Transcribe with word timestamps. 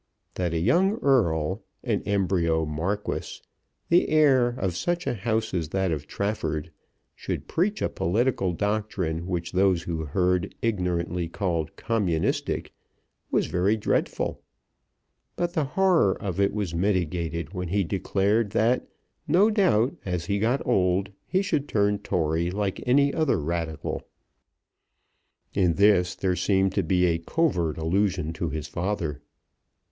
That 0.33 0.51
a 0.55 0.59
young 0.59 0.97
Earl, 1.03 1.61
an 1.83 2.01
embryo 2.07 2.65
Marquis, 2.65 3.39
the 3.89 4.09
heir 4.09 4.47
of 4.57 4.75
such 4.75 5.05
a 5.05 5.13
house 5.13 5.53
as 5.53 5.69
that 5.69 5.91
of 5.91 6.07
Trafford, 6.07 6.71
should 7.13 7.47
preach 7.47 7.83
a 7.83 7.87
political 7.87 8.51
doctrine 8.51 9.27
which 9.27 9.51
those 9.51 9.83
who 9.83 10.05
heard 10.05 10.55
ignorantly 10.63 11.27
called 11.29 11.75
Communistic, 11.75 12.73
was 13.29 13.45
very 13.45 13.77
dreadful; 13.77 14.41
but 15.35 15.53
the 15.53 15.65
horror 15.65 16.19
of 16.19 16.39
it 16.39 16.51
was 16.51 16.73
mitigated 16.73 17.53
when 17.53 17.67
he 17.67 17.83
declared 17.83 18.53
that 18.53 18.87
no 19.27 19.51
doubt 19.51 19.93
as 20.03 20.25
he 20.25 20.39
got 20.39 20.65
old 20.65 21.11
he 21.27 21.43
should 21.43 21.69
turn 21.69 21.99
Tory 21.99 22.49
like 22.49 22.81
any 22.87 23.13
other 23.13 23.39
Radical. 23.39 24.01
In 25.53 25.75
this 25.75 26.15
there 26.15 26.35
seemed 26.35 26.73
to 26.73 26.81
be 26.81 27.05
a 27.05 27.19
covert 27.19 27.77
allusion 27.77 28.33
to 28.33 28.49
his 28.49 28.67
father. 28.67 29.21